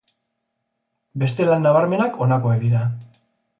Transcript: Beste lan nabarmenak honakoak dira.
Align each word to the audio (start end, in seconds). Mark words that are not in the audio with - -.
Beste 1.25 1.47
lan 1.51 1.63
nabarmenak 1.69 2.19
honakoak 2.27 2.61
dira. 2.67 2.83